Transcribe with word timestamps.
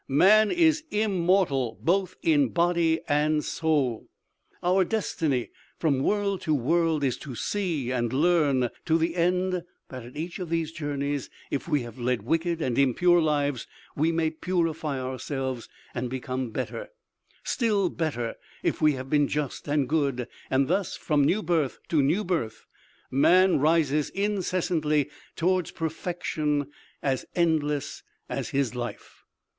Man 0.07 0.49
is 0.49 0.83
immortal 0.89 1.77
both 1.79 2.15
in 2.23 2.49
body 2.49 3.01
and 3.07 3.45
soul. 3.45 4.09
Our 4.63 4.83
destiny 4.83 5.51
from 5.77 6.01
world 6.01 6.41
to 6.41 6.55
world 6.55 7.03
is 7.03 7.17
to 7.17 7.35
see 7.35 7.91
and 7.91 8.11
learn, 8.11 8.69
to 8.85 8.97
the 8.97 9.15
end 9.15 9.61
that 9.89 10.03
at 10.03 10.17
each 10.17 10.39
of 10.39 10.49
these 10.49 10.71
journeys, 10.71 11.29
if 11.51 11.67
we 11.67 11.81
have 11.83 11.99
led 11.99 12.23
wicked 12.23 12.63
and 12.63 12.79
impure 12.79 13.21
lives, 13.21 13.67
we 13.95 14.11
may 14.11 14.31
purify 14.31 14.99
ourselves 14.99 15.69
and 15.93 16.09
become 16.09 16.49
better 16.49 16.89
still 17.43 17.87
better 17.87 18.33
if 18.63 18.81
we 18.81 18.93
have 18.93 19.07
been 19.07 19.27
just 19.27 19.67
and 19.67 19.87
good; 19.87 20.27
and 20.49 20.63
that 20.67 20.73
thus, 20.73 20.97
from 20.97 21.23
new 21.23 21.43
birth 21.43 21.77
to 21.89 22.01
new 22.01 22.23
birth 22.23 22.65
man 23.11 23.59
rises 23.59 24.09
incessantly 24.09 25.11
towards 25.35 25.69
perfection 25.69 26.71
as 27.03 27.23
endless 27.35 28.01
as 28.27 28.49
his 28.49 28.73
life!" 28.73 29.25